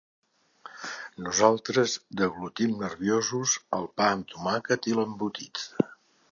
[1.25, 1.93] Nosaltres
[2.23, 5.67] deglutim nerviosos el pa amb tomàquet i l'embotit.